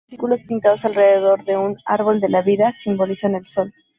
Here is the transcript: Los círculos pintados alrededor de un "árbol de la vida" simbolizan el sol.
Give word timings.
Los 0.01 0.09
círculos 0.15 0.43
pintados 0.43 0.83
alrededor 0.83 1.43
de 1.45 1.57
un 1.57 1.77
"árbol 1.85 2.21
de 2.21 2.29
la 2.29 2.41
vida" 2.41 2.73
simbolizan 2.73 3.35
el 3.35 3.45
sol. 3.45 3.71